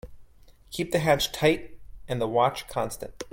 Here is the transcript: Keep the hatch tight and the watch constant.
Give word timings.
Keep 0.71 0.93
the 0.93 0.97
hatch 0.97 1.31
tight 1.31 1.77
and 2.07 2.19
the 2.19 2.27
watch 2.27 2.67
constant. 2.67 3.23